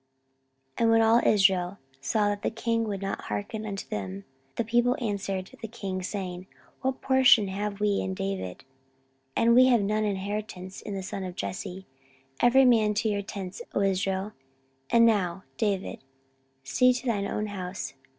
14:010:016 0.77 0.81
And 0.81 0.89
when 0.89 1.01
all 1.03 1.21
Israel 1.27 1.77
saw 1.99 2.29
that 2.29 2.41
the 2.41 2.49
king 2.49 2.85
would 2.85 3.03
not 3.03 3.21
hearken 3.25 3.67
unto 3.67 3.87
them, 3.87 4.25
the 4.55 4.63
people 4.63 4.97
answered 4.99 5.51
the 5.61 5.67
king, 5.67 6.01
saying, 6.01 6.47
What 6.81 7.01
portion 7.03 7.49
have 7.49 7.79
we 7.79 8.01
in 8.01 8.15
David? 8.15 8.63
and 9.35 9.53
we 9.53 9.67
have 9.67 9.83
none 9.83 10.03
inheritance 10.03 10.81
in 10.81 10.95
the 10.95 11.03
son 11.03 11.23
of 11.23 11.35
Jesse: 11.35 11.85
every 12.39 12.65
man 12.65 12.95
to 12.95 13.09
your 13.09 13.21
tents, 13.21 13.61
O 13.75 13.81
Israel: 13.81 14.33
and 14.89 15.05
now, 15.05 15.43
David, 15.57 15.99
see 16.63 16.93
to 16.93 17.05
thine 17.05 17.27
own 17.27 17.45
house. 17.45 17.93